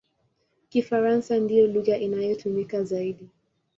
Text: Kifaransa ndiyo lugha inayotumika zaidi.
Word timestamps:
Kifaransa 0.69 1.33
ndiyo 1.43 1.63
lugha 1.73 1.95
inayotumika 2.05 2.83
zaidi. 2.83 3.29